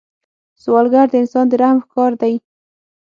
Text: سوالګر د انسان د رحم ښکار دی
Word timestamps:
سوالګر 0.61 1.07
د 1.11 1.15
انسان 1.21 1.45
د 1.49 1.53
رحم 1.61 1.77
ښکار 1.85 2.11
دی 2.21 2.33